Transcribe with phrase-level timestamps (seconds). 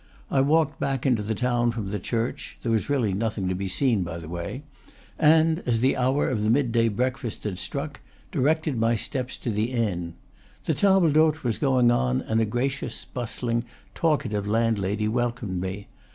[0.31, 3.67] I walked back into the town from the church (there was really nothing to be
[3.67, 4.63] seen by the way),
[5.19, 7.99] and as the hour of the midday breakfast had struck,
[8.31, 10.15] directed my steps to the inn.
[10.65, 15.87] The table d'hote was going on, and a gracious, bustling, talkative landlady welcomed me.